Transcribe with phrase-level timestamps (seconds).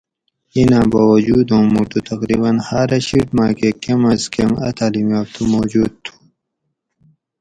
[0.53, 5.41] ایں نا باوجود اوں موٹو تقریباً ہاۤرہ شِیٹ ماکہ کم از کم اۤ تعلیم یافتہ
[5.53, 6.13] موجود تھو